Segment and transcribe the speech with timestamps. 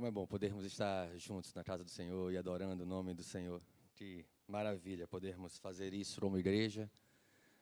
[0.00, 3.22] Como é bom podermos estar juntos na casa do Senhor e adorando o nome do
[3.22, 3.60] Senhor.
[3.94, 6.90] Que maravilha podermos fazer isso como igreja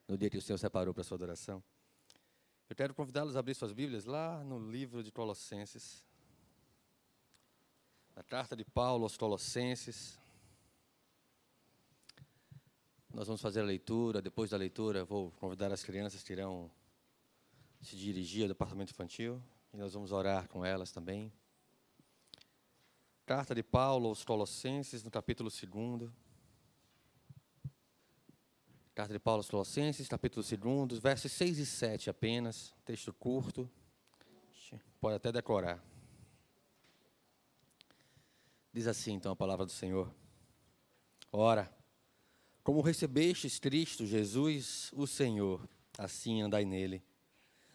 [0.07, 1.61] no dia que o Senhor separou para a sua adoração.
[2.71, 6.05] Eu quero convidá-los a abrir suas Bíblias lá no livro de Colossenses.
[8.15, 10.17] Na carta de Paulo aos Colossenses.
[13.13, 14.23] Nós vamos fazer a leitura.
[14.23, 16.71] Depois da leitura, vou convidar as crianças que irão
[17.83, 19.43] se dirigir ao departamento infantil.
[19.75, 21.33] E nós vamos orar com elas também.
[23.29, 26.11] Carta de Paulo aos Colossenses, no capítulo 2.
[28.95, 30.43] Carta de Paulo aos Colossenses, capítulo
[30.87, 32.75] 2, versos 6 e 7 apenas.
[32.87, 33.71] Texto curto.
[34.99, 35.85] Pode até decorar.
[38.73, 40.11] Diz assim então a palavra do Senhor.
[41.31, 41.71] Ora,
[42.65, 45.69] como recebestes Cristo Jesus, o Senhor,
[45.99, 47.05] assim andai nele.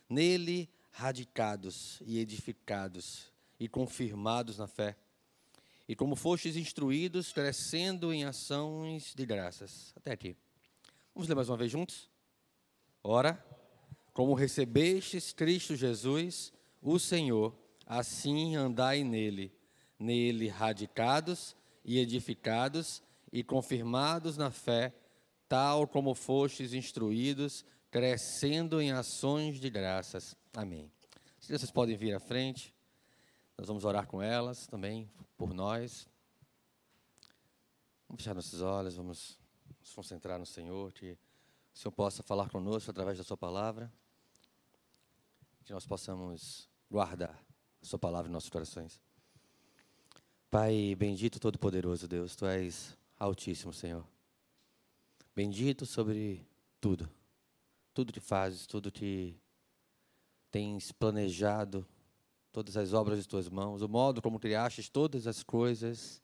[0.09, 4.97] Nele radicados e edificados e confirmados na fé
[5.87, 9.93] e como fostes instruídos, crescendo em ações de graças.
[9.95, 10.35] Até aqui.
[11.13, 12.09] Vamos ler mais uma vez juntos?
[13.03, 13.43] Ora,
[14.13, 17.53] como recebestes Cristo Jesus, o Senhor,
[17.85, 19.51] assim andai nele,
[19.99, 24.93] nele radicados e edificados e confirmados na fé,
[25.49, 30.35] tal como fostes instruídos, crescendo em ações de graças.
[30.53, 30.91] Amém.
[31.39, 32.73] Vocês podem vir à frente.
[33.57, 36.07] Nós vamos orar com elas também, por nós.
[38.07, 39.39] Vamos fechar nossos olhos, vamos
[39.79, 41.11] nos concentrar no Senhor, que
[41.73, 43.91] o Senhor possa falar conosco através da Sua palavra,
[45.63, 47.39] que nós possamos guardar
[47.81, 48.99] a Sua palavra em nossos corações.
[50.49, 54.05] Pai bendito, todo-poderoso Deus, Tu és altíssimo, Senhor.
[55.35, 56.45] Bendito sobre
[56.79, 57.09] tudo,
[57.93, 59.35] tudo que fazes, tudo que
[60.51, 61.87] tens planejado
[62.53, 66.21] todas as obras de tuas mãos, o modo como criastes todas as coisas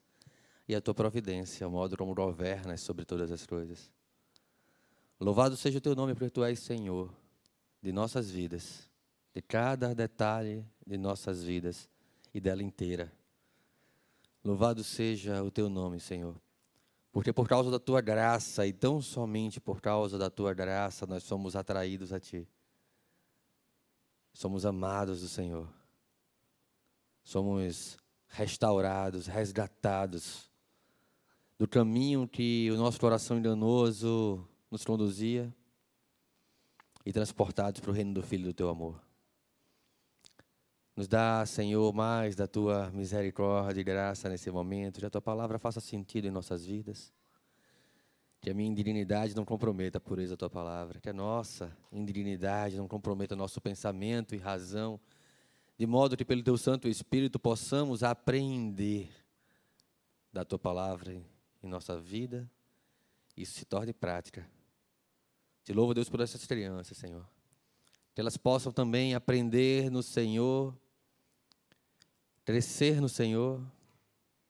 [0.67, 3.91] e a tua providência, o modo como governas sobre todas as coisas.
[5.19, 7.11] Louvado seja o teu nome, porque tu és Senhor
[7.81, 8.87] de nossas vidas,
[9.33, 11.89] de cada detalhe de nossas vidas
[12.31, 13.11] e dela inteira.
[14.43, 16.39] Louvado seja o teu nome, Senhor.
[17.11, 21.23] Porque por causa da tua graça e tão somente por causa da tua graça nós
[21.23, 22.47] somos atraídos a ti.
[24.31, 25.78] Somos amados do Senhor
[27.29, 27.95] somos
[28.27, 30.49] restaurados, resgatados
[31.59, 35.53] do caminho que o nosso coração enganoso nos conduzia
[37.05, 38.99] e transportados para o reino do Filho do Teu amor.
[40.95, 45.59] Nos dá, Senhor, mais da Tua misericórdia e graça nesse momento, que a Tua palavra
[45.59, 47.13] faça sentido em nossas vidas.
[48.41, 50.99] Que a minha indignidade não comprometa a pureza da Tua palavra.
[50.99, 54.99] Que a nossa indignidade não comprometa o nosso pensamento e razão
[55.79, 59.09] de modo que pelo teu Santo Espírito possamos aprender
[60.29, 61.13] da tua palavra
[61.63, 62.51] em nossa vida,
[63.35, 64.45] e isso se torne prática.
[65.63, 67.25] Te louvo, Deus, por essas crianças, Senhor.
[68.13, 70.77] Que elas possam também aprender no Senhor,
[72.43, 73.65] crescer no Senhor,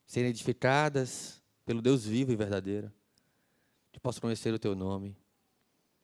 [0.08, 2.92] serem edificadas pelo Deus vivo e verdadeiro.
[3.92, 5.16] Que possam conhecer o teu nome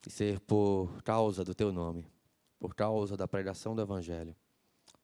[0.05, 2.05] e ser por causa do teu nome,
[2.59, 4.35] por causa da pregação do Evangelho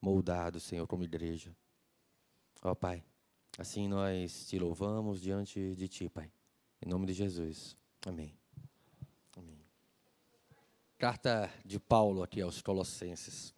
[0.02, 1.56] moldado, Senhor, como igreja.
[2.60, 3.04] Ó Pai,
[3.56, 6.30] assim nós te louvamos diante de Ti, Pai.
[6.84, 7.76] Em nome de Jesus.
[8.04, 8.36] Amém.
[9.36, 9.64] Amém.
[10.98, 13.54] Carta de Paulo aqui aos Colossenses.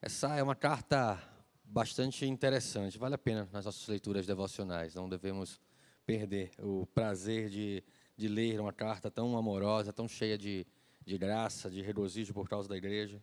[0.00, 1.20] Essa é uma carta
[1.64, 4.94] bastante interessante, vale a pena nas nossas leituras devocionais.
[4.94, 5.60] Não devemos
[6.04, 7.82] perder o prazer de,
[8.16, 10.66] de ler uma carta tão amorosa, tão cheia de,
[11.04, 13.22] de graça, de regozijo por causa da igreja.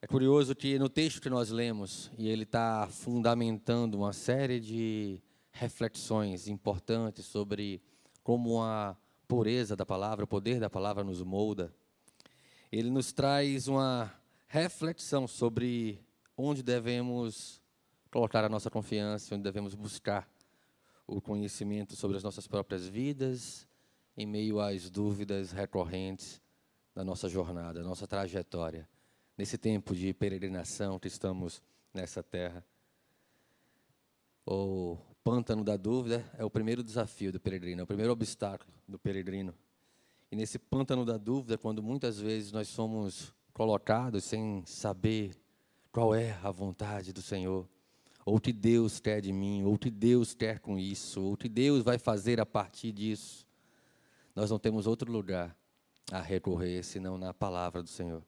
[0.00, 5.20] É curioso que no texto que nós lemos, e ele está fundamentando uma série de
[5.50, 7.82] reflexões importantes sobre
[8.22, 11.74] como a pureza da palavra, o poder da palavra nos molda,
[12.70, 14.14] ele nos traz uma
[14.46, 16.00] reflexão sobre
[16.36, 17.60] onde devemos
[18.08, 20.30] colocar a nossa confiança, onde devemos buscar
[21.08, 23.66] o conhecimento sobre as nossas próprias vidas,
[24.16, 26.40] em meio às dúvidas recorrentes
[26.94, 28.88] da nossa jornada, da nossa trajetória
[29.38, 31.62] nesse tempo de peregrinação que estamos
[31.94, 32.64] nessa terra.
[34.44, 38.98] O pântano da dúvida é o primeiro desafio do peregrino, é o primeiro obstáculo do
[38.98, 39.54] peregrino.
[40.30, 45.36] E nesse pântano da dúvida, quando muitas vezes nós somos colocados sem saber
[45.92, 47.68] qual é a vontade do Senhor,
[48.26, 51.32] ou o que Deus quer de mim, ou o que Deus quer com isso, ou
[51.34, 53.46] o que Deus vai fazer a partir disso,
[54.34, 55.56] nós não temos outro lugar
[56.10, 58.22] a recorrer senão na palavra do Senhor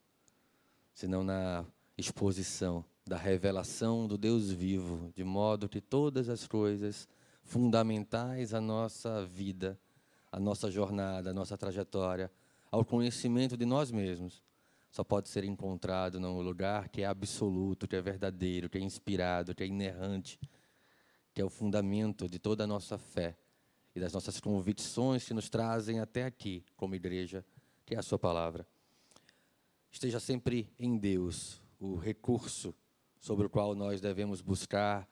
[0.93, 1.65] senão na
[1.97, 7.09] exposição da revelação do Deus vivo, de modo que todas as coisas
[7.43, 9.79] fundamentais à nossa vida,
[10.31, 12.31] à nossa jornada, à nossa trajetória,
[12.71, 14.43] ao conhecimento de nós mesmos,
[14.91, 19.55] só pode ser encontrado num lugar que é absoluto, que é verdadeiro, que é inspirado,
[19.55, 20.39] que é inerrante,
[21.33, 23.37] que é o fundamento de toda a nossa fé
[23.95, 27.45] e das nossas convicções que nos trazem até aqui, como igreja,
[27.85, 28.67] que é a Sua palavra.
[29.91, 32.75] Esteja sempre em Deus o recurso
[33.19, 35.09] sobre o qual nós devemos buscar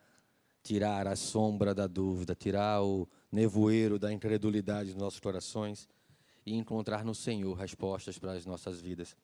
[0.63, 5.89] tirar a sombra da dúvida, tirar o nevoeiro da incredulidade dos nossos corações
[6.47, 9.17] e encontrar no Senhor respostas para as nossas vidas.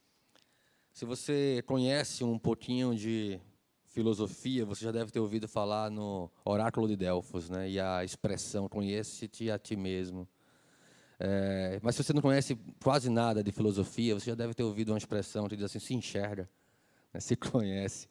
[0.93, 3.41] Se você conhece um pouquinho de
[3.87, 7.71] filosofia, você já deve ter ouvido falar no oráculo de Delfos, né?
[7.71, 10.29] E a expressão conhece-te a ti mesmo.
[11.19, 14.91] É, mas se você não conhece quase nada de filosofia, você já deve ter ouvido
[14.91, 16.49] uma expressão que diz assim: se enxerga,
[17.13, 17.21] né?
[17.21, 18.09] se conhece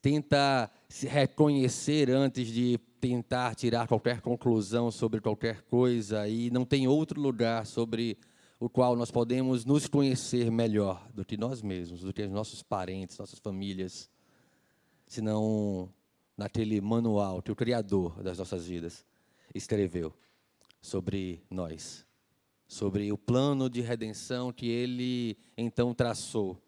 [0.00, 6.86] tenta se reconhecer antes de tentar tirar qualquer conclusão sobre qualquer coisa e não tem
[6.86, 8.18] outro lugar sobre
[8.60, 12.62] o qual nós podemos nos conhecer melhor do que nós mesmos, do que os nossos
[12.62, 14.08] parentes, nossas famílias,
[15.06, 15.92] senão
[16.36, 19.04] naquele manual que o Criador das nossas vidas
[19.52, 20.14] escreveu
[20.80, 22.06] sobre nós,
[22.72, 26.58] sobre o plano de redenção que Ele então traçou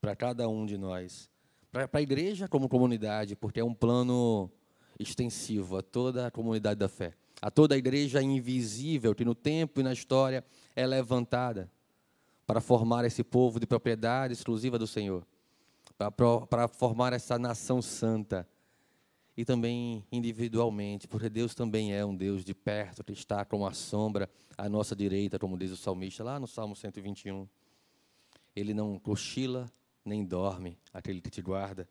[0.00, 1.30] para cada um de nós.
[1.70, 4.50] Para a igreja como comunidade, porque é um plano
[4.98, 9.78] extensivo a toda a comunidade da fé, a toda a igreja invisível que no tempo
[9.78, 10.44] e na história
[10.74, 11.70] é levantada
[12.44, 15.24] para formar esse povo de propriedade exclusiva do Senhor,
[15.96, 18.48] para, para formar essa nação santa
[19.36, 23.72] e também individualmente, porque Deus também é um Deus de perto, que está como a
[23.72, 27.48] sombra à nossa direita, como diz o salmista lá no Salmo 121.
[28.54, 29.70] Ele não cochila
[30.04, 31.88] nem dorme aquele que te guarda.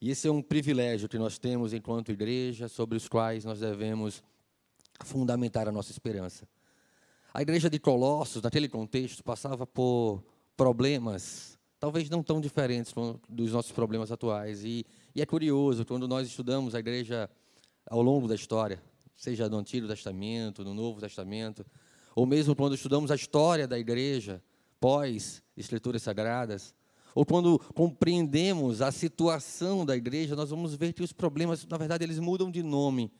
[0.00, 4.22] E esse é um privilégio que nós temos enquanto igreja, sobre os quais nós devemos
[5.04, 6.48] fundamentar a nossa esperança.
[7.34, 10.24] A igreja de Colossos, naquele contexto, passava por
[10.56, 12.94] problemas, talvez não tão diferentes
[13.28, 14.64] dos nossos problemas atuais.
[14.64, 17.28] E, e é curioso, quando nós estudamos a igreja
[17.88, 18.80] ao longo da história,
[19.16, 21.66] seja no Antigo Testamento, no Novo Testamento,
[22.14, 24.42] ou mesmo quando estudamos a história da igreja
[24.78, 26.74] pós Escrituras Sagradas,
[27.14, 32.04] ou quando compreendemos a situação da igreja, nós vamos ver que os problemas, na verdade,
[32.04, 33.12] eles mudam de nome,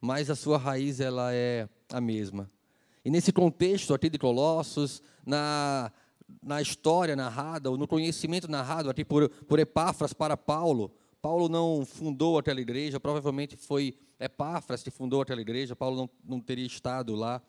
[0.00, 2.48] mas a sua raiz ela é a mesma.
[3.04, 5.92] E nesse contexto aqui de Colossos, na,
[6.42, 10.92] na história narrada, ou no conhecimento narrado aqui por, por Epáfras para Paulo,
[11.24, 16.38] Paulo não fundou aquela igreja, provavelmente foi Epáfras que fundou aquela igreja, Paulo não, não
[16.38, 17.40] teria estado lá.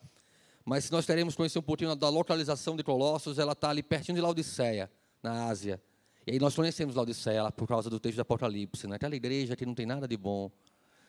[0.64, 4.16] Mas se nós queremos conhecer um pouquinho da localização de Colossos, ela está ali pertinho
[4.16, 4.90] de Laodiceia
[5.22, 5.84] na Ásia.
[6.26, 8.98] E aí nós conhecemos Laodiceia por causa do texto do Apocalipse, né?
[9.12, 10.50] igreja que não tem nada de bom,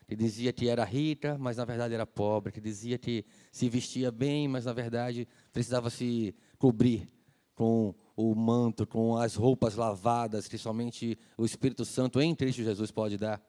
[0.08, 4.10] que dizia que era rica, mas na verdade era pobre, que dizia que se vestia
[4.10, 7.08] bem, mas na verdade precisava se cobrir
[7.54, 12.90] com o manto, com as roupas lavadas que somente o Espírito Santo em Cristo Jesus
[12.90, 13.42] pode dar.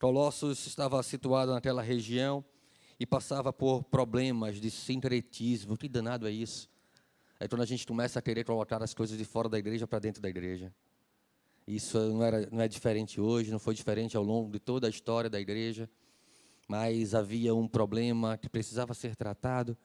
[0.00, 2.42] Colossos estava situado naquela região
[2.98, 5.76] e passava por problemas de sincretismo.
[5.76, 6.70] Que danado é isso?
[7.38, 9.98] É quando a gente começa a querer colocar as coisas de fora da igreja para
[9.98, 10.72] dentro da igreja.
[11.66, 14.90] Isso não, era, não é diferente hoje, não foi diferente ao longo de toda a
[14.90, 15.88] história da igreja,
[16.66, 19.76] mas havia um problema que precisava ser tratado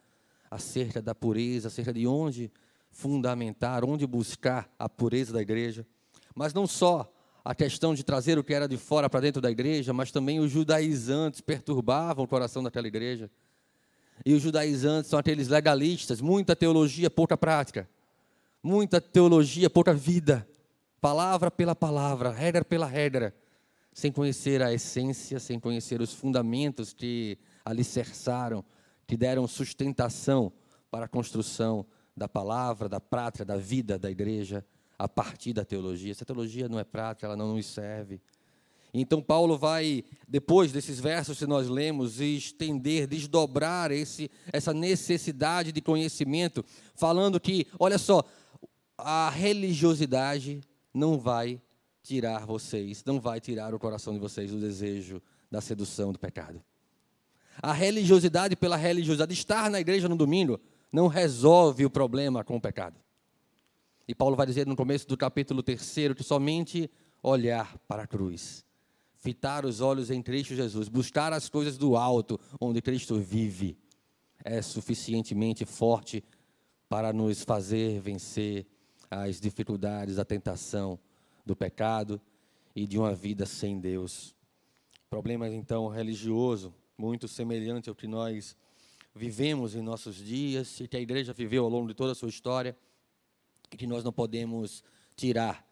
[0.50, 2.50] acerca da pureza, acerca de onde
[2.94, 5.86] fundamentar, onde buscar a pureza da igreja.
[6.34, 7.12] Mas não só
[7.44, 10.40] a questão de trazer o que era de fora para dentro da igreja, mas também
[10.40, 13.30] os judaizantes perturbavam o coração daquela igreja.
[14.24, 17.90] E os judaizantes são aqueles legalistas, muita teologia, pouca prática.
[18.62, 20.48] Muita teologia, pouca vida.
[21.02, 23.36] Palavra pela palavra, regra pela regra.
[23.92, 28.64] Sem conhecer a essência, sem conhecer os fundamentos que alicerçaram,
[29.06, 30.54] que deram sustentação
[30.90, 34.66] para a construção da palavra, da prática, da vida da igreja,
[34.98, 36.12] a partir da teologia.
[36.12, 38.22] Essa teologia não é prática, ela não nos serve.
[38.94, 45.82] Então Paulo vai, depois desses versos que nós lemos, estender, desdobrar esse, essa necessidade de
[45.82, 48.24] conhecimento, falando que, olha só,
[48.96, 50.62] a religiosidade
[50.94, 51.60] não vai
[52.04, 56.62] tirar vocês, não vai tirar o coração de vocês do desejo da sedução do pecado.
[57.62, 60.60] A religiosidade pela religiosidade, estar na igreja no domingo,
[60.94, 62.96] não resolve o problema com o pecado.
[64.08, 66.90] E Paulo vai dizer no começo do capítulo 3 que somente
[67.22, 68.64] olhar para a cruz
[69.24, 73.78] fitar os olhos em Cristo Jesus, buscar as coisas do alto, onde Cristo vive,
[74.44, 76.22] é suficientemente forte
[76.90, 78.68] para nos fazer vencer
[79.10, 81.00] as dificuldades, a tentação
[81.46, 82.20] do pecado
[82.76, 84.36] e de uma vida sem Deus.
[85.10, 88.58] Problema então religioso, muito semelhante ao que nós
[89.16, 92.30] vivemos em nossos dias e que a igreja viveu ao longo de toda a sua
[92.30, 92.76] história
[93.72, 94.84] e que nós não podemos
[95.16, 95.66] tirar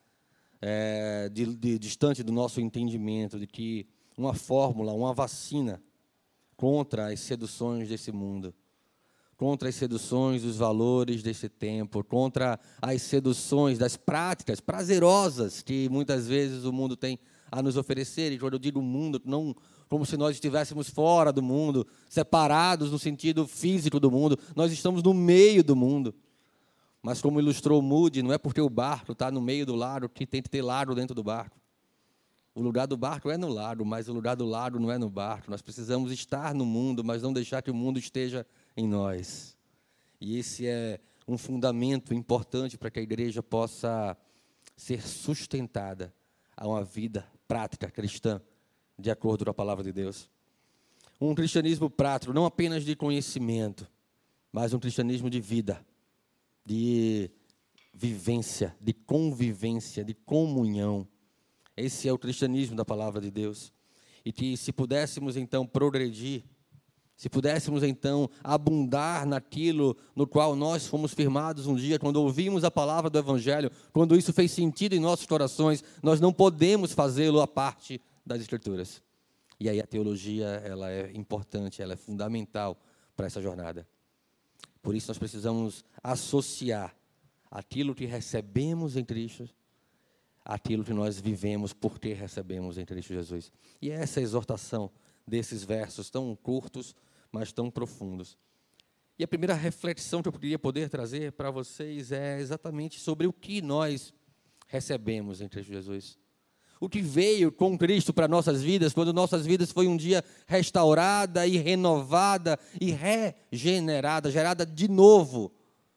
[0.62, 5.81] é, de, de, distante do nosso entendimento de que uma fórmula, uma vacina
[6.55, 8.53] contra as seduções desse mundo,
[9.36, 16.27] contra as seduções dos valores desse tempo, contra as seduções das práticas prazerosas que muitas
[16.27, 17.17] vezes o mundo tem
[17.51, 18.31] a nos oferecer.
[18.31, 19.53] E quando eu digo mundo, não
[19.89, 25.03] como se nós estivéssemos fora do mundo, separados no sentido físico do mundo, nós estamos
[25.03, 26.15] no meio do mundo.
[27.03, 30.25] Mas como ilustrou Moody, não é porque o barco está no meio do lago que
[30.25, 31.60] tem que ter lago dentro do barco.
[32.55, 35.10] O lugar do barco é no lago, mas o lugar do lago não é no
[35.10, 35.51] barco.
[35.51, 38.46] Nós precisamos estar no mundo, mas não deixar que o mundo esteja
[38.77, 39.58] em nós.
[40.20, 44.17] E esse é um fundamento importante para que a igreja possa
[44.75, 46.13] ser sustentada
[46.55, 48.41] a uma vida prática cristã,
[48.98, 50.29] de acordo com a palavra de Deus.
[51.20, 53.86] Um cristianismo prático, não apenas de conhecimento,
[54.53, 55.86] mas um cristianismo de vida
[56.65, 57.29] de
[57.93, 61.05] vivência, de convivência, de comunhão.
[61.75, 63.74] Esse é o cristianismo da palavra de Deus.
[64.24, 66.46] E que se pudéssemos então progredir,
[67.22, 72.72] se pudéssemos então abundar naquilo no qual nós fomos firmados um dia, quando ouvimos a
[72.72, 77.46] palavra do Evangelho, quando isso fez sentido em nossos corações, nós não podemos fazê-lo à
[77.46, 79.04] parte das Escrituras.
[79.60, 82.75] E aí a teologia ela é importante, ela é fundamental
[83.16, 83.88] para essa jornada.
[84.82, 86.92] Por isso nós precisamos associar
[87.51, 89.48] aquilo que recebemos em Cristo
[90.44, 93.51] aquilo que nós vivemos porque recebemos em Cristo Jesus.
[93.80, 94.90] E é essa a exortação
[95.28, 96.96] desses versos tão curtos,
[97.31, 98.38] mas tão profundos.
[99.17, 103.33] E a primeira reflexão que eu queria poder trazer para vocês é exatamente sobre o
[103.33, 104.13] que nós
[104.67, 106.17] recebemos em Cristo Jesus.
[106.79, 111.45] O que veio com Cristo para nossas vidas, quando nossas vidas foi um dia restaurada
[111.45, 115.53] e renovada e regenerada, gerada de novo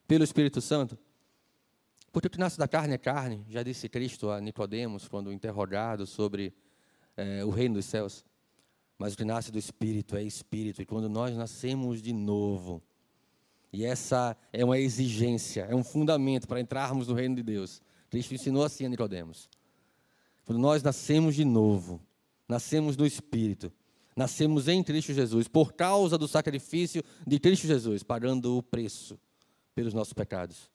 [0.06, 0.98] pelo Espírito Santo.
[2.12, 6.06] Porque o que nasce da carne é carne, já disse Cristo a Nicodemos quando interrogado
[6.06, 6.52] sobre
[7.16, 8.22] é, o reino dos céus.
[8.98, 12.82] Mas o que nasce do Espírito é Espírito, e quando nós nascemos de novo,
[13.72, 17.82] e essa é uma exigência, é um fundamento para entrarmos no reino de Deus.
[18.08, 19.48] Cristo ensinou assim a Nicodemos.
[20.44, 22.00] Quando nós nascemos de novo,
[22.48, 23.72] nascemos do Espírito,
[24.14, 29.18] nascemos em Cristo Jesus, por causa do sacrifício de Cristo Jesus, pagando o preço
[29.74, 30.70] pelos nossos pecados,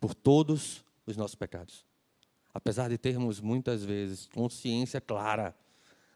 [0.00, 1.86] por todos os nossos pecados.
[2.52, 5.54] Apesar de termos muitas vezes consciência clara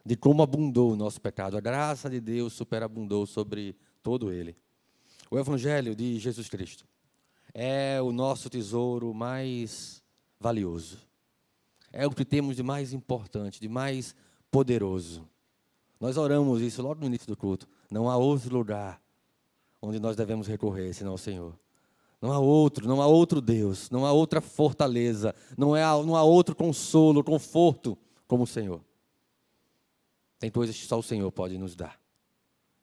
[0.05, 4.57] de como abundou o nosso pecado, a graça de Deus superabundou sobre todo ele.
[5.31, 6.87] O Evangelho de Jesus Cristo
[7.53, 10.03] é o nosso tesouro mais
[10.41, 11.09] valioso
[11.93, 14.15] é o que temos de mais importante, de mais
[14.51, 15.27] poderoso.
[16.01, 17.67] Nós oramos isso logo no início do culto.
[17.91, 19.01] Não há outro lugar
[19.81, 21.59] onde nós devemos recorrer senão ao Senhor.
[22.21, 26.23] Não há outro, não há outro Deus, não há outra fortaleza, não, é, não há
[26.23, 28.81] outro consolo, conforto como o Senhor.
[30.39, 32.01] Tem coisas que só o Senhor pode nos dar.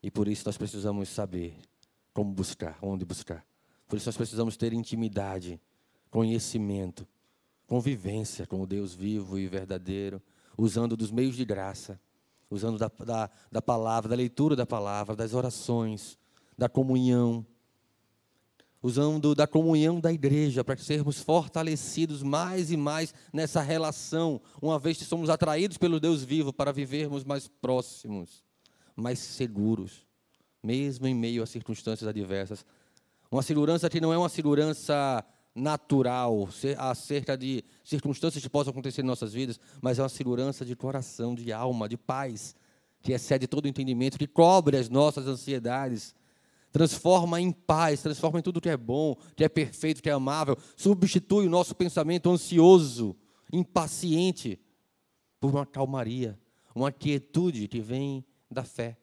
[0.03, 1.57] E por isso nós precisamos saber
[2.13, 3.45] como buscar, onde buscar.
[3.87, 5.59] Por isso nós precisamos ter intimidade,
[6.09, 7.07] conhecimento,
[7.67, 10.21] convivência com o Deus vivo e verdadeiro,
[10.57, 11.99] usando dos meios de graça,
[12.49, 16.17] usando da, da, da palavra, da leitura da palavra, das orações,
[16.57, 17.45] da comunhão,
[18.85, 24.99] usando da comunhão da igreja para sermos fortalecidos mais e mais nessa relação, uma vez
[24.99, 28.43] que somos atraídos pelo Deus vivo para vivermos mais próximos,
[28.95, 30.05] mais seguros,
[30.61, 32.63] mesmo em meio a circunstâncias adversas.
[33.31, 35.25] Uma segurança que não é uma segurança
[35.55, 40.75] natural acerca de circunstâncias que possam acontecer em nossas vidas, mas é uma segurança de
[40.75, 42.55] coração, de alma, de paz,
[43.01, 46.13] que excede todo entendimento, que cobre as nossas ansiedades,
[46.75, 50.57] transforma em paz, transforma em tudo que é bom, que é perfeito, que é amável,
[50.75, 53.15] substitui o nosso pensamento ansioso,
[53.49, 54.59] impaciente,
[55.39, 56.37] por uma calmaria,
[56.75, 58.97] uma quietude que vem da fé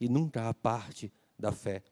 [0.00, 1.84] e nunca a parte da fé.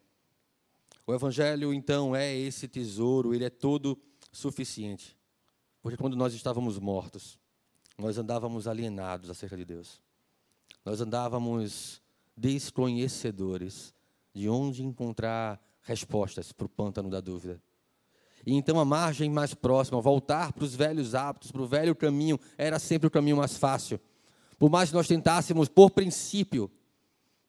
[1.07, 4.01] O Evangelho, então, é esse tesouro, ele é todo
[4.33, 5.15] suficiente.
[5.83, 7.39] Porque quando nós estávamos mortos,
[7.99, 10.01] nós andávamos alienados acerca de Deus.
[10.87, 12.01] Nós andávamos
[12.35, 13.95] desconhecedores
[14.37, 17.59] de onde encontrar respostas para o pântano da dúvida.
[18.45, 22.39] E então a margem mais próxima, voltar para os velhos hábitos, para o velho caminho,
[22.59, 23.99] era sempre o caminho mais fácil.
[24.59, 26.71] Por mais que nós tentássemos, por princípio,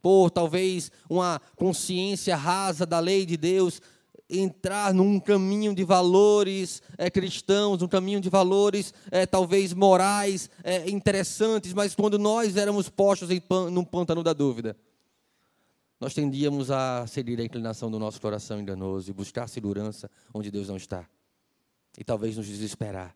[0.01, 3.81] por talvez uma consciência rasa da lei de Deus,
[4.29, 10.89] entrar num caminho de valores é, cristãos, um caminho de valores é, talvez morais é,
[10.89, 14.77] interessantes, mas quando nós éramos postos em pan, num pântano da dúvida,
[15.99, 20.67] nós tendíamos a ceder à inclinação do nosso coração enganoso e buscar segurança onde Deus
[20.67, 21.07] não está.
[21.97, 23.15] E talvez nos desesperar.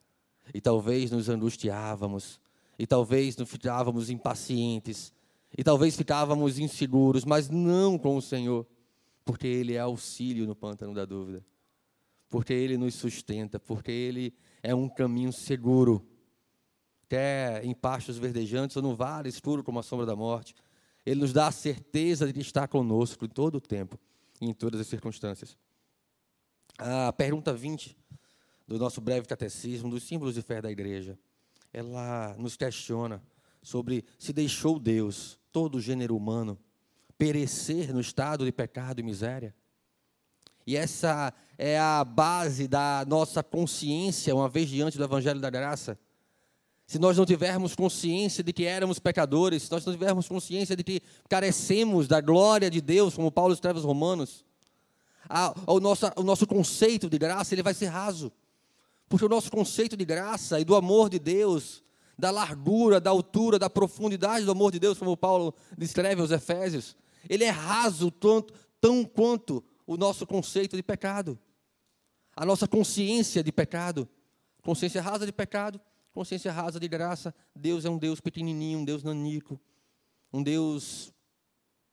[0.54, 2.40] E talvez nos angustiávamos.
[2.80, 5.14] E talvez nos ficávamos impacientes.
[5.56, 8.66] E talvez ficávamos inseguros, mas não com o Senhor
[9.24, 11.46] porque Ele é auxílio no pântano da dúvida,
[12.30, 14.34] porque Ele nos sustenta, porque Ele
[14.64, 16.06] é um caminho seguro,
[17.08, 20.56] quer em pastos verdejantes ou no vale escuro como a sombra da morte.
[21.06, 24.00] Ele nos dá a certeza de estar conosco em todo o tempo
[24.40, 25.58] e em todas as circunstâncias.
[26.78, 27.98] A pergunta 20
[28.68, 31.18] do nosso breve catecismo, dos símbolos de fé da igreja,
[31.74, 33.22] ela nos questiona
[33.62, 36.58] sobre se deixou Deus, todo o gênero humano,
[37.18, 39.54] perecer no estado de pecado e miséria.
[40.66, 46.00] E essa é a base da nossa consciência, uma vez diante do Evangelho da Graça.
[46.92, 50.84] Se nós não tivermos consciência de que éramos pecadores, se nós não tivermos consciência de
[50.84, 54.44] que carecemos da glória de Deus, como Paulo escreve aos Romanos,
[55.30, 58.30] a, o, nosso, o nosso conceito de graça ele vai ser raso.
[59.08, 61.82] Porque o nosso conceito de graça e do amor de Deus,
[62.20, 66.98] da largura, da altura, da profundidade do amor de Deus, como Paulo descreve aos Efésios,
[67.30, 71.40] ele é raso tanto, tão quanto o nosso conceito de pecado,
[72.36, 74.10] a nossa consciência de pecado.
[74.62, 75.82] Consciência rasa de pecado,
[76.14, 77.34] consciência rasa de graça.
[77.56, 79.60] Deus é um Deus pequenininho, um Deus nanico,
[80.32, 81.14] um Deus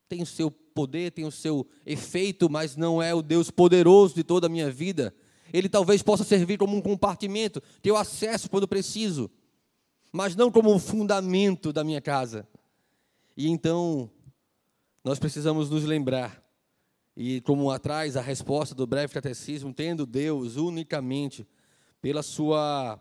[0.08, 4.24] tem o seu poder, tem o seu efeito, mas não é o Deus poderoso de
[4.24, 5.14] toda a minha vida.
[5.52, 9.30] Ele talvez possa servir como um compartimento que eu acesso quando preciso,
[10.12, 12.48] mas não como um fundamento da minha casa.
[13.36, 14.10] E então
[15.04, 16.42] nós precisamos nos lembrar,
[17.16, 21.46] e como atrás a resposta do breve catecismo, tendo Deus unicamente
[22.00, 23.00] pela sua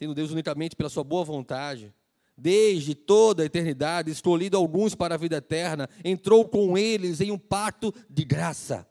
[0.00, 1.94] tendo Deus unicamente pela sua boa vontade,
[2.36, 7.38] desde toda a eternidade, escolhido alguns para a vida eterna, entrou com eles em um
[7.38, 8.88] pacto de graça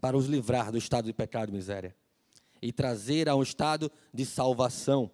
[0.00, 1.96] para os livrar do estado de pecado e miséria
[2.60, 5.10] e trazer a um estado de salvação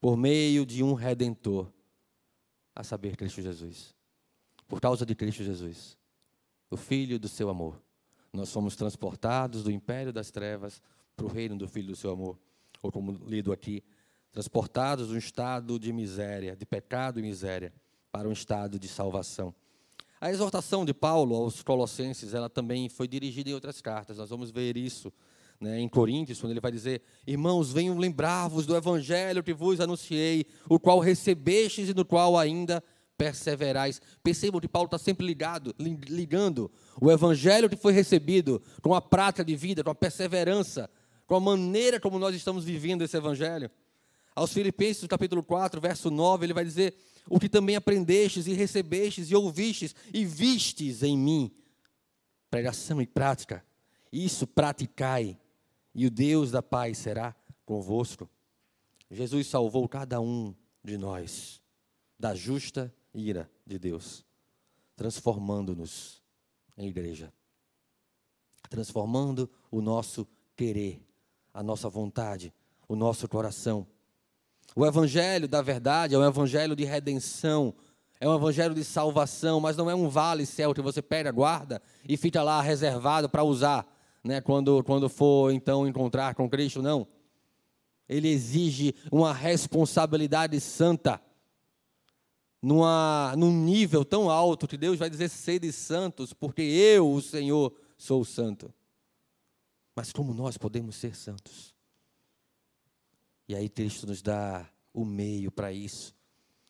[0.00, 1.70] por meio de um redentor,
[2.74, 3.94] a saber, Cristo Jesus
[4.68, 5.96] por causa de Cristo Jesus,
[6.70, 7.80] o Filho do seu amor.
[8.32, 10.82] Nós somos transportados do império das trevas
[11.16, 12.38] para o reino do Filho do seu amor.
[12.82, 13.84] Ou como lido aqui,
[14.34, 17.72] transportados de um estado de miséria, de pecado e miséria,
[18.10, 19.54] para um estado de salvação.
[20.20, 24.18] A exortação de Paulo aos Colossenses, ela também foi dirigida em outras cartas.
[24.18, 25.12] Nós vamos ver isso
[25.60, 30.46] né, em Coríntios, quando ele vai dizer: Irmãos, venham lembrar-vos do evangelho que vos anunciei,
[30.68, 32.82] o qual recebestes e no qual ainda
[33.16, 34.02] perseverais.
[34.20, 39.44] Percebam que Paulo está sempre ligado, ligando o evangelho que foi recebido com a prática
[39.44, 40.90] de vida, com a perseverança,
[41.24, 43.70] com a maneira como nós estamos vivendo esse evangelho.
[44.34, 46.94] Aos Filipenses, capítulo 4, verso 9, ele vai dizer:
[47.28, 51.54] O que também aprendestes e recebestes e ouvistes e vistes em mim.
[52.50, 53.64] Pregação e prática.
[54.12, 55.38] Isso praticai,
[55.94, 58.28] e o Deus da paz será convosco.
[59.10, 61.62] Jesus salvou cada um de nós
[62.18, 64.24] da justa ira de Deus,
[64.96, 66.22] transformando-nos
[66.76, 67.32] em igreja,
[68.68, 71.00] transformando o nosso querer,
[71.52, 72.52] a nossa vontade,
[72.88, 73.86] o nosso coração.
[74.74, 77.74] O evangelho da verdade é um evangelho de redenção,
[78.18, 81.80] é um evangelho de salvação, mas não é um vale céu que você pega, guarda
[82.08, 83.86] e fica lá reservado para usar,
[84.22, 87.06] né, quando, quando for então encontrar com Cristo, não.
[88.08, 91.20] Ele exige uma responsabilidade santa
[92.60, 97.72] numa, num nível tão alto que Deus vai dizer sede santos, porque eu, o Senhor,
[97.96, 98.72] sou santo.
[99.94, 101.74] Mas como nós podemos ser santos?
[103.48, 106.14] E aí Cristo nos dá o meio para isso,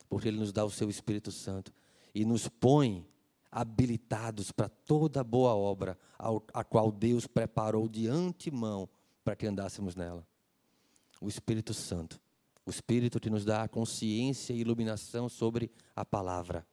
[0.09, 1.73] porque Ele nos dá o seu Espírito Santo
[2.15, 3.07] e nos põe
[3.51, 5.97] habilitados para toda boa obra,
[6.53, 8.89] a qual Deus preparou de antemão
[9.23, 10.27] para que andássemos nela.
[11.21, 12.21] O Espírito Santo
[12.67, 16.67] o Espírito que nos dá a consciência e iluminação sobre a palavra.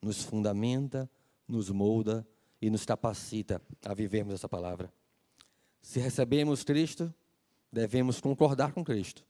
[0.00, 1.10] Nos fundamenta,
[1.48, 2.26] nos molda
[2.60, 4.92] e nos capacita a vivermos essa palavra.
[5.80, 7.12] Se recebemos Cristo,
[7.74, 9.24] devemos concordar com Cristo.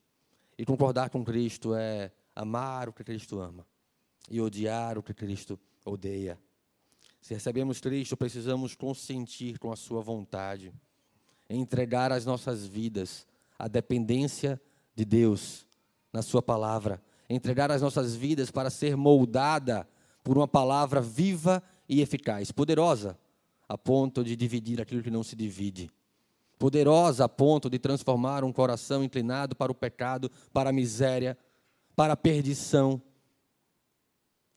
[0.57, 3.67] E concordar com Cristo é amar o que Cristo ama
[4.31, 6.39] e odiar o que Cristo odeia.
[7.21, 10.73] Se recebemos Cristo, precisamos consentir com a Sua vontade,
[11.49, 13.27] entregar as nossas vidas
[13.59, 14.61] à dependência
[14.95, 15.67] de Deus
[16.13, 19.89] na Sua palavra, entregar as nossas vidas para ser moldada
[20.23, 23.19] por uma palavra viva e eficaz, poderosa,
[23.69, 25.91] a ponto de dividir aquilo que não se divide,
[26.59, 31.37] poderosa a ponto de transformar um coração inclinado para o pecado, para a miséria,
[31.97, 33.01] para a perdição,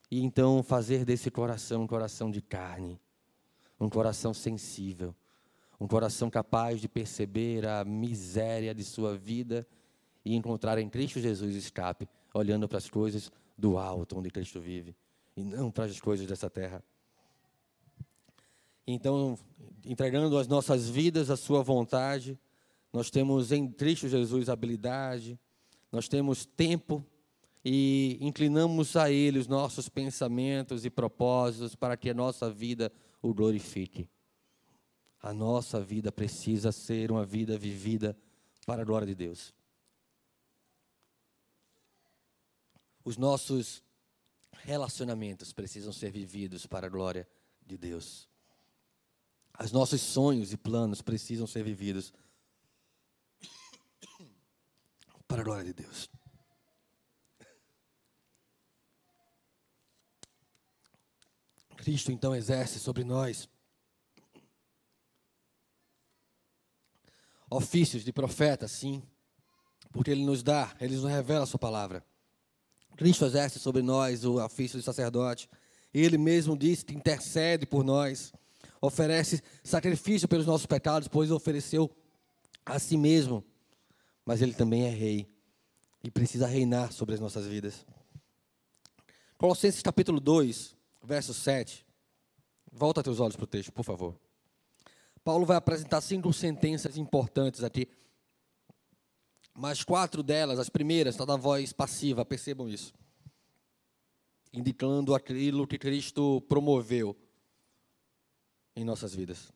[0.10, 3.00] e então fazer desse coração um coração de carne,
[3.80, 5.14] um coração sensível,
[5.80, 9.68] um coração capaz de perceber a miséria de sua vida
[10.24, 14.96] e encontrar em Cristo Jesus escape, olhando para as coisas do alto onde Cristo vive
[15.36, 16.84] e não para as coisas dessa terra.
[18.88, 19.38] Então,
[19.86, 22.40] entregando as nossas vidas à Sua vontade,
[22.94, 25.38] nós temos em Cristo Jesus habilidade,
[25.92, 27.06] nós temos tempo
[27.66, 33.34] e inclinamos a Ele os nossos pensamentos e propósitos para que a nossa vida o
[33.34, 34.10] glorifique.
[35.22, 38.18] A nossa vida precisa ser uma vida vivida
[38.66, 39.54] para a glória de Deus.
[43.04, 43.84] Os nossos
[44.64, 47.28] relacionamentos precisam ser vividos para a glória
[47.66, 48.30] de Deus.
[49.60, 52.14] Os nossos sonhos e planos precisam ser vividos
[55.28, 56.10] para a glória de Deus.
[61.78, 63.50] Cristo então exerce sobre nós
[67.50, 69.02] ofícios de profeta, sim,
[69.92, 72.06] porque Ele nos dá, Ele nos revela a Sua palavra.
[72.98, 75.50] Cristo exerce sobre nós o ofício de sacerdote.
[75.94, 78.34] Ele mesmo disse que intercede por nós
[78.82, 81.90] oferece sacrifício pelos nossos pecados, pois ofereceu
[82.66, 83.44] a si mesmo.
[84.26, 85.28] Mas ele também é rei
[86.04, 87.86] e precisa reinar sobre as nossas vidas.
[89.38, 91.86] Colossenses capítulo 2, verso 7.
[92.72, 94.20] Volta teus olhos para o texto, por favor.
[95.24, 97.90] Paulo vai apresentar cinco sentenças importantes aqui.
[99.54, 102.94] Mas quatro delas, as primeiras, estão na voz passiva, percebam isso.
[104.54, 107.16] Indicando aquilo que Cristo promoveu
[108.78, 109.52] em nossas vidas.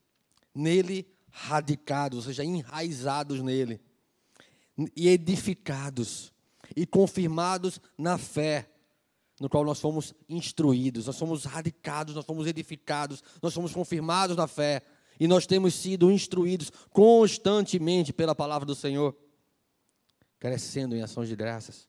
[0.54, 3.80] Nele, radicados, ou seja, enraizados nele,
[4.96, 6.32] e edificados,
[6.74, 8.68] e confirmados na fé,
[9.40, 14.48] no qual nós fomos instruídos, nós fomos radicados, nós fomos edificados, nós fomos confirmados na
[14.48, 14.82] fé,
[15.20, 19.16] e nós temos sido instruídos constantemente pela palavra do Senhor,
[20.38, 21.88] crescendo em ações de graças.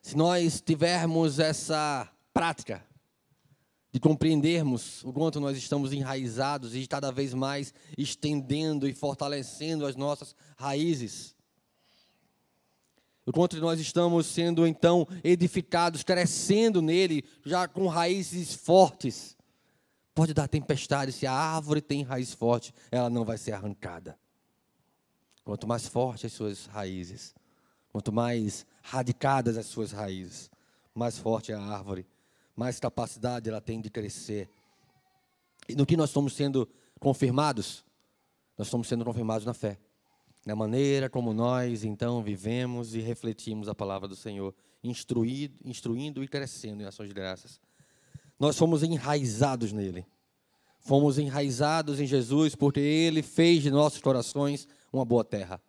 [0.00, 2.84] Se nós tivermos essa prática,
[3.92, 9.94] de compreendermos o quanto nós estamos enraizados e cada vez mais estendendo e fortalecendo as
[9.94, 11.36] nossas raízes.
[13.26, 19.36] O quanto nós estamos sendo então edificados, crescendo nele, já com raízes fortes.
[20.14, 24.18] Pode dar tempestade, se a árvore tem raiz forte, ela não vai ser arrancada.
[25.44, 27.34] Quanto mais fortes as suas raízes,
[27.92, 30.50] quanto mais radicadas as suas raízes,
[30.94, 32.06] mais forte é a árvore
[32.56, 34.48] mais capacidade ela tem de crescer.
[35.68, 37.84] E no que nós estamos sendo confirmados?
[38.56, 39.78] Nós estamos sendo confirmados na fé.
[40.44, 46.28] Na maneira como nós, então, vivemos e refletimos a palavra do Senhor, instruído, instruindo e
[46.28, 47.60] crescendo em ações de graças.
[48.38, 50.04] Nós fomos enraizados nele.
[50.80, 55.62] Fomos enraizados em Jesus porque ele fez de nossos corações uma boa terra.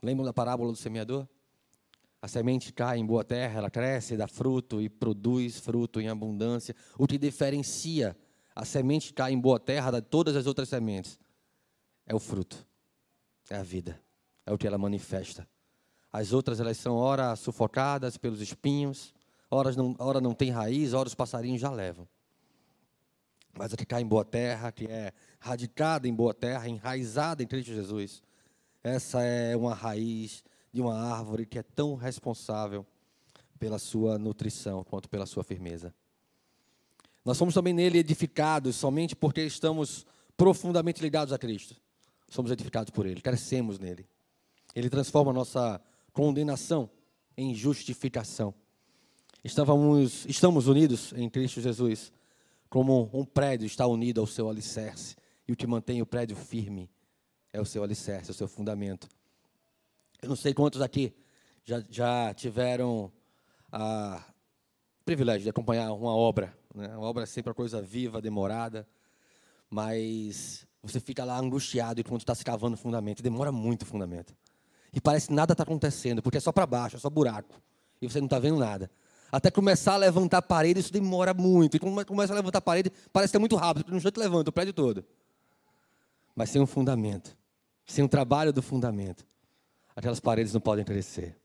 [0.00, 1.26] Lembram da parábola do semeador?
[2.26, 6.74] A semente cai em boa terra, ela cresce, dá fruto e produz fruto em abundância.
[6.98, 8.16] O que diferencia
[8.52, 11.20] a semente cai em boa terra de todas as outras sementes
[12.04, 12.66] é o fruto,
[13.48, 14.02] é a vida,
[14.44, 15.48] é o que ela manifesta.
[16.12, 19.14] As outras elas são ora sufocadas pelos espinhos,
[19.48, 22.08] ora não, ora não tem raiz, ora os passarinhos já levam.
[23.56, 27.46] Mas a que cai em boa terra, que é radicada em boa terra, enraizada em
[27.46, 28.20] Cristo Jesus,
[28.82, 30.42] essa é uma raiz
[30.76, 32.86] de uma árvore que é tão responsável
[33.58, 35.94] pela sua nutrição quanto pela sua firmeza.
[37.24, 41.74] Nós somos também nele edificados somente porque estamos profundamente ligados a Cristo.
[42.28, 44.06] Somos edificados por ele, crescemos nele.
[44.74, 45.80] Ele transforma a nossa
[46.12, 46.90] condenação
[47.36, 48.54] em justificação.
[49.42, 52.12] Estávamos, estamos unidos em Cristo Jesus,
[52.68, 55.16] como um prédio está unido ao seu alicerce.
[55.48, 56.90] E o que mantém o prédio firme
[57.50, 59.08] é o seu alicerce, o seu fundamento.
[60.22, 61.14] Eu não sei quantos aqui
[61.64, 63.12] já, já tiveram
[63.70, 64.22] a
[65.04, 66.56] privilégio de acompanhar uma obra.
[66.74, 66.88] Né?
[66.96, 68.86] Uma obra é sempre uma coisa viva, demorada,
[69.70, 73.22] mas você fica lá angustiado enquanto está se cavando o fundamento.
[73.22, 74.34] Demora muito o fundamento.
[74.92, 77.60] E parece que nada está acontecendo, porque é só para baixo, é só buraco.
[78.00, 78.90] E você não está vendo nada.
[79.30, 81.76] Até começar a levantar a parede, isso demora muito.
[81.76, 84.18] E quando começa a levantar a parede, parece que é muito rápido, porque no instante
[84.18, 85.04] levanta o prédio todo.
[86.34, 87.36] Mas sem um fundamento,
[87.84, 89.26] sem um trabalho do fundamento,
[89.96, 91.36] aquelas paredes não podem crescer.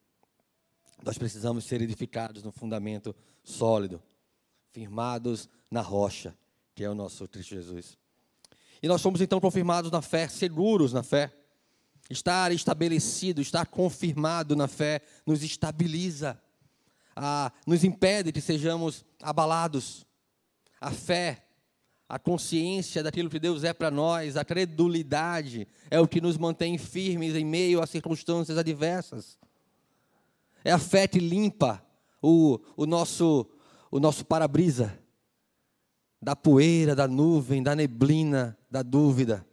[1.02, 4.04] Nós precisamos ser edificados no fundamento sólido,
[4.72, 6.38] firmados na rocha,
[6.76, 7.98] que é o nosso Cristo Jesus.
[8.84, 11.32] E nós somos então confirmados na fé, seguros na fé.
[12.10, 16.40] Estar estabelecido, estar confirmado na fé, nos estabiliza,
[17.16, 20.06] a, nos impede que sejamos abalados.
[20.80, 21.46] A fé,
[22.12, 26.78] a consciência daquilo que Deus é para nós, a credulidade é o que nos mantém
[26.78, 29.40] firmes em meio a circunstâncias adversas.
[30.62, 31.82] É a fé que limpa
[32.22, 33.48] o, o nosso,
[33.90, 35.00] o nosso para-brisa
[36.22, 39.48] da poeira, da nuvem, da neblina, da dúvida.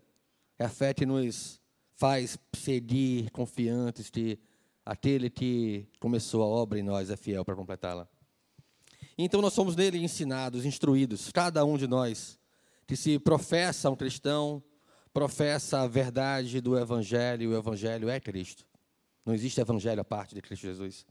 [0.58, 1.60] É a fé que nos
[1.94, 4.36] faz seguir confiantes que
[4.84, 8.08] aquele que começou a obra em nós é fiel para completá-la.
[9.16, 12.37] Então nós somos nele ensinados, instruídos, cada um de nós
[12.88, 14.62] que se professa um cristão,
[15.12, 18.64] professa a verdade do evangelho, o evangelho é Cristo.
[19.26, 21.04] Não existe evangelho à parte de Cristo Jesus.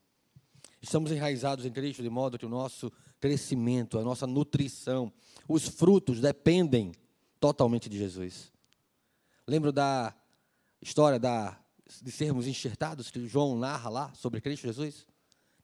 [0.81, 5.13] Estamos enraizados em Cristo de modo que o nosso crescimento, a nossa nutrição,
[5.47, 6.93] os frutos dependem
[7.39, 8.51] totalmente de Jesus.
[9.47, 10.15] Lembro da
[10.81, 11.59] história da,
[12.01, 15.05] de sermos enxertados, que João narra lá sobre Cristo Jesus?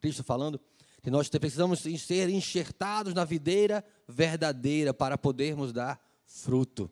[0.00, 0.60] Cristo falando
[1.04, 6.90] que nós precisamos ser enxertados na videira verdadeira para podermos dar fruto.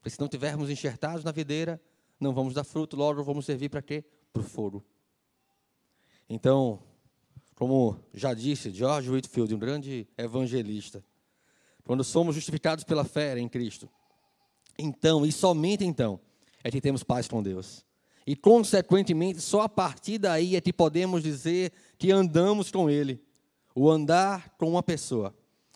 [0.00, 1.80] Porque se não tivermos enxertados na videira,
[2.18, 4.04] não vamos dar fruto, logo vamos servir para quê?
[4.32, 4.84] Para o fogo.
[6.28, 6.82] Então,
[7.54, 11.04] como já disse George Whitfield, um grande evangelista,
[11.84, 13.88] quando somos justificados pela fé em Cristo,
[14.76, 16.18] então, e somente então,
[16.64, 17.86] é que temos paz com Deus.
[18.26, 23.23] E, consequentemente, só a partir daí é que podemos dizer que andamos com Ele.
[23.74, 25.34] O andar com uma pessoa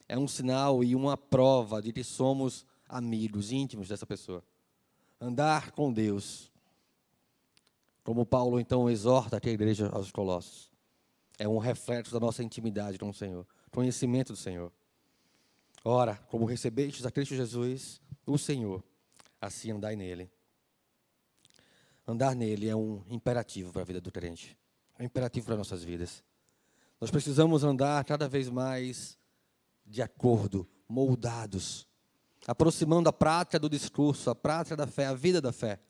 [0.08, 4.42] é um sinal e uma prova de que somos amigos íntimos dessa pessoa.
[5.20, 6.50] Andar com Deus.
[8.04, 10.68] Como Paulo então exorta aqui a igreja aos Colossos
[11.38, 14.72] é um reflexo da nossa intimidade com o Senhor, conhecimento do Senhor.
[15.84, 18.82] Ora, como recebestes a Cristo Jesus, o Senhor,
[19.40, 20.28] assim andai nele.
[22.06, 24.58] Andar nele é um imperativo para a vida do crente,
[24.98, 26.24] é um imperativo para nossas vidas.
[27.00, 29.16] Nós precisamos andar cada vez mais
[29.87, 31.87] de acordo, moldados,
[32.46, 35.80] aproximando a prática do discurso, a prática da fé, a vida da fé,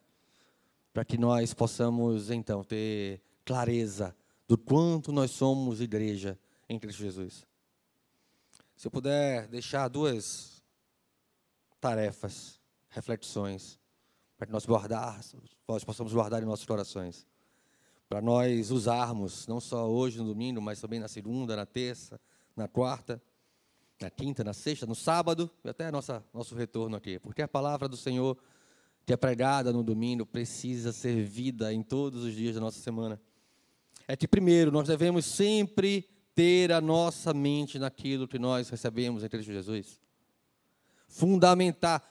[0.92, 4.14] para que nós possamos então ter clareza
[4.47, 7.47] do quanto nós somos igreja em Cristo Jesus.
[8.77, 10.62] Se eu puder deixar duas
[11.81, 13.79] tarefas, reflexões,
[14.37, 15.21] para que nós, guardar,
[15.66, 17.27] nós possamos guardar em nossos corações,
[18.09, 22.21] para nós usarmos, não só hoje no domingo, mas também na segunda, na terça,
[22.57, 23.21] na quarta,
[24.01, 27.18] na quinta, na sexta, no sábado e até nossa, nosso retorno aqui.
[27.18, 28.38] Porque a palavra do Senhor
[29.05, 33.21] que é pregada no domingo precisa ser vida em todos os dias da nossa semana
[34.07, 39.29] é que, primeiro, nós devemos sempre ter a nossa mente naquilo que nós recebemos em
[39.29, 40.01] Cristo Jesus.
[41.07, 42.03] Fundamentar.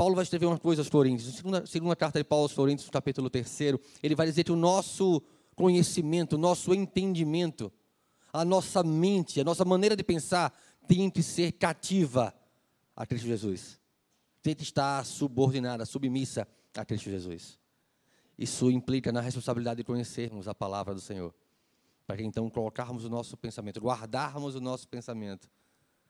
[0.00, 1.34] Paulo vai escrever umas coisas aos Coríntios.
[1.34, 3.60] Segunda, segunda carta de Paulo aos Coríntios, capítulo 3,
[4.02, 5.22] ele vai dizer que o nosso
[5.54, 7.70] conhecimento, o nosso entendimento,
[8.32, 10.58] a nossa mente, a nossa maneira de pensar
[10.88, 12.34] tem que ser cativa
[12.96, 13.78] a Cristo Jesus.
[14.40, 17.58] Tem que estar subordinada, submissa a Cristo Jesus.
[18.38, 21.34] Isso implica na responsabilidade de conhecermos a palavra do Senhor.
[22.06, 25.46] Para que então colocarmos o nosso pensamento, guardarmos o nosso pensamento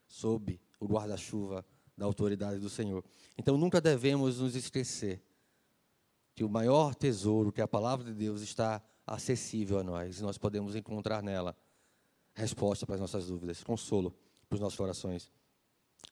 [0.07, 1.67] sob o guarda-chuva
[2.01, 3.05] da autoridade do Senhor.
[3.37, 5.23] Então nunca devemos nos esquecer
[6.35, 10.23] que o maior tesouro, que é a palavra de Deus, está acessível a nós e
[10.23, 11.55] nós podemos encontrar nela
[12.33, 14.17] resposta para as nossas dúvidas, consolo
[14.49, 15.31] para os nossos corações.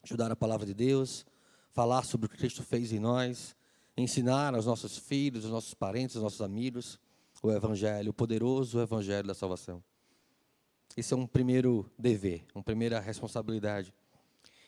[0.05, 1.24] Estudar a palavra de Deus,
[1.70, 3.57] falar sobre o que Cristo fez em nós,
[3.96, 7.01] ensinar aos nossos filhos, aos nossos parentes, aos nossos amigos
[7.42, 9.83] o Evangelho, o poderoso Evangelho da salvação.
[10.94, 13.94] Esse é um primeiro dever, uma primeira responsabilidade.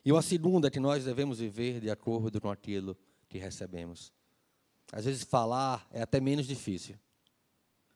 [0.05, 2.97] E uma segunda que nós devemos viver de acordo com aquilo
[3.29, 4.13] que recebemos.
[4.93, 6.99] Às vezes falar é até menos difícil.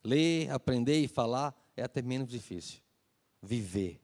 [0.03, 2.81] Ler, aprender e falar é até menos difícil.
[3.43, 4.01] Viver.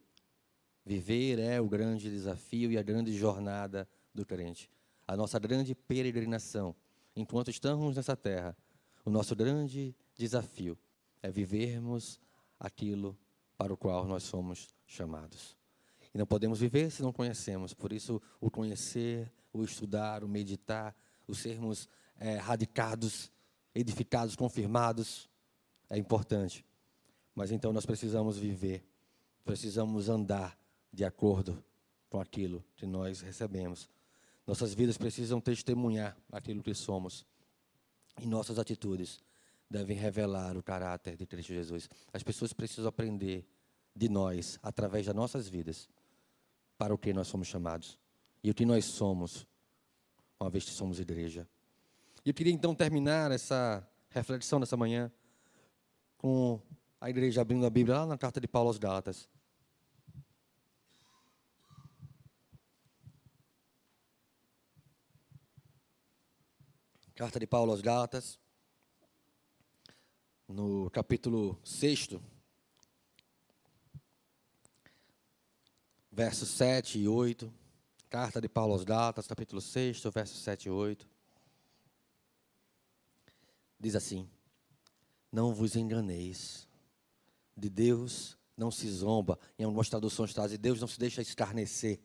[0.84, 4.70] Viver é o grande desafio e a grande jornada do crente.
[5.06, 6.74] A nossa grande peregrinação
[7.14, 8.56] enquanto estamos nessa terra,
[9.04, 10.78] o nosso grande desafio
[11.22, 12.20] é vivermos
[12.58, 13.16] aquilo
[13.56, 15.59] para o qual nós somos chamados.
[16.14, 20.94] E não podemos viver se não conhecemos, por isso, o conhecer, o estudar, o meditar,
[21.26, 23.30] o sermos é, radicados,
[23.74, 25.28] edificados, confirmados,
[25.88, 26.64] é importante.
[27.34, 28.84] Mas então nós precisamos viver,
[29.44, 30.58] precisamos andar
[30.92, 31.62] de acordo
[32.08, 33.88] com aquilo que nós recebemos.
[34.46, 37.24] Nossas vidas precisam testemunhar aquilo que somos.
[38.20, 39.22] E nossas atitudes
[39.70, 41.88] devem revelar o caráter de Cristo Jesus.
[42.12, 43.46] As pessoas precisam aprender
[43.94, 45.88] de nós, através das nossas vidas,
[46.80, 47.98] para o que nós somos chamados.
[48.42, 49.46] E o que nós somos,
[50.40, 51.46] uma vez que somos igreja.
[52.24, 55.12] E eu queria então terminar essa reflexão dessa manhã
[56.16, 56.58] com
[56.98, 59.28] a igreja abrindo a Bíblia lá na carta de Paulo aos Gálatas.
[67.14, 68.40] Carta de Paulo aos Gálatas,
[70.48, 72.08] no capítulo 6,
[76.10, 77.52] versos 7 e 8.
[78.08, 81.08] Carta de Paulo aos Gálatas, capítulo 6, versos 7 e 8.
[83.78, 84.28] Diz assim:
[85.30, 86.68] Não vos enganeis,
[87.56, 89.38] de Deus não se zomba.
[89.58, 92.00] Em algumas traduções trazem: Deus não se deixa escarnecer,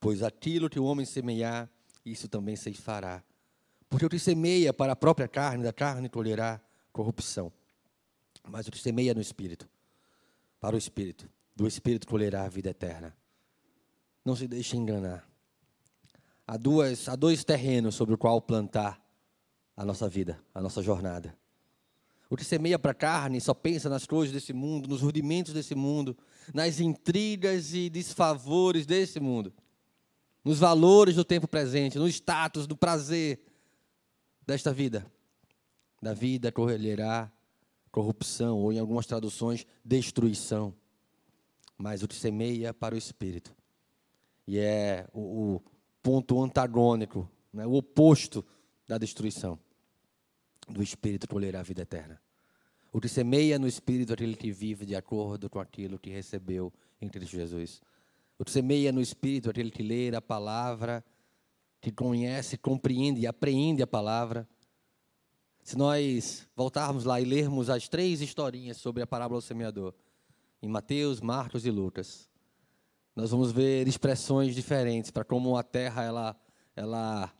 [0.00, 1.70] pois aquilo que o homem semear,
[2.04, 3.22] isso também se fará.
[3.88, 6.60] Porque o que semeia para a própria carne, da carne colherá
[6.92, 7.52] corrupção.
[8.46, 9.68] Mas o que semeia no espírito,
[10.60, 13.17] para o espírito, do espírito colherá a vida eterna.
[14.28, 15.26] Não se deixe enganar.
[16.46, 19.02] Há, duas, há dois terrenos sobre o qual plantar
[19.74, 21.34] a nossa vida, a nossa jornada.
[22.28, 25.74] O que semeia para a carne só pensa nas coisas desse mundo, nos rudimentos desse
[25.74, 26.14] mundo,
[26.52, 29.50] nas intrigas e desfavores desse mundo,
[30.44, 33.40] nos valores do tempo presente, no status, do prazer,
[34.46, 35.10] desta vida.
[36.02, 37.32] Da vida colherá
[37.90, 40.74] corrupção, ou em algumas traduções, destruição.
[41.78, 43.56] Mas o que semeia para o espírito.
[44.48, 45.62] E é o, o
[46.02, 48.42] ponto antagônico, né, o oposto
[48.86, 49.58] da destruição.
[50.66, 52.18] Do espírito colherá a vida eterna.
[52.90, 57.10] O que semeia no espírito aquele que vive de acordo com aquilo que recebeu em
[57.10, 57.82] Cristo Jesus.
[58.38, 61.04] O que semeia no espírito aquele que lê a palavra
[61.78, 64.48] que conhece, compreende e apreende a palavra.
[65.62, 69.92] Se nós voltarmos lá e lermos as três historinhas sobre a parábola do semeador,
[70.62, 72.30] em Mateus, Marcos e Lucas,
[73.18, 76.36] nós vamos ver expressões diferentes para como a terra ela,
[76.76, 77.34] ela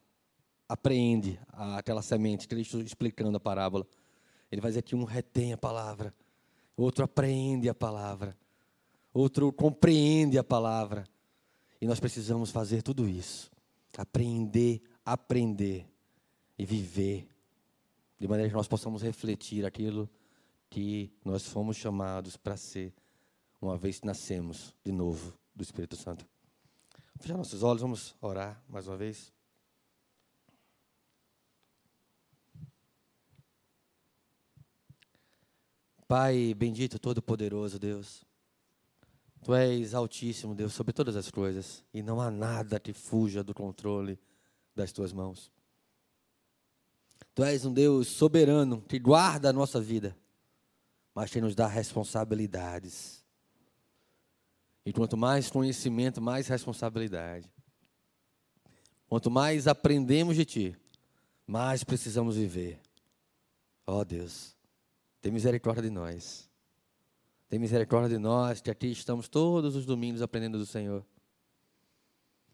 [0.69, 3.87] apreende aquela semente, Cristo explicando a parábola.
[4.51, 6.12] Ele vai dizer que um retém a palavra,
[6.77, 8.37] outro apreende a palavra,
[9.14, 11.05] outro compreende a palavra.
[11.81, 13.49] E nós precisamos fazer tudo isso
[13.97, 15.87] aprender, aprender
[16.59, 17.29] e viver,
[18.19, 20.11] de maneira que nós possamos refletir aquilo
[20.69, 22.93] que nós fomos chamados para ser,
[23.61, 26.25] uma vez que nascemos de novo do Espírito Santo.
[26.94, 29.33] Vamos fechar nossos olhos, vamos orar mais uma vez.
[36.07, 38.25] Pai bendito, todo-poderoso Deus.
[39.42, 43.53] Tu és altíssimo, Deus, sobre todas as coisas, e não há nada que fuja do
[43.53, 44.18] controle
[44.75, 45.51] das tuas mãos.
[47.35, 50.16] Tu és um Deus soberano que guarda a nossa vida,
[51.14, 53.18] mas que nos dá responsabilidades.
[54.88, 57.46] E quanto mais conhecimento, mais responsabilidade.
[59.07, 60.77] Quanto mais aprendemos de Ti,
[61.46, 62.81] mais precisamos viver.
[63.87, 64.57] Ó oh, Deus,
[65.20, 66.48] tem misericórdia de nós.
[67.51, 71.05] Tem misericórdia de nós, que aqui estamos todos os domingos aprendendo do Senhor.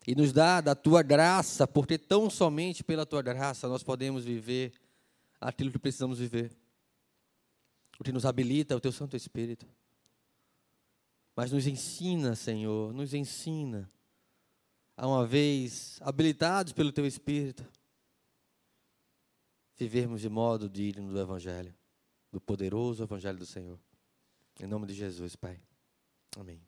[0.04, 4.72] E nos dá da tua graça, porque tão somente pela tua graça nós podemos viver
[5.40, 6.50] aquilo que precisamos viver.
[7.96, 9.68] O que nos habilita é o teu Santo Espírito.
[11.36, 13.90] Mas nos ensina, Senhor, nos ensina,
[14.96, 17.66] a uma vez habilitados pelo teu Espírito,
[19.76, 21.74] vivermos de modo digno do Evangelho,
[22.30, 23.78] do poderoso Evangelho do Senhor.
[24.60, 25.60] Em nome de Jesus, Pai.
[26.36, 26.60] Amém.